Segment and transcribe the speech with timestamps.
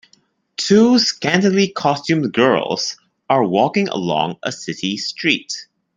[0.57, 2.97] Two scantilycostumed girls
[3.29, 5.67] are walking along a city street.